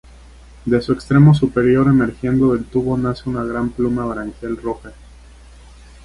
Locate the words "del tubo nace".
2.55-3.29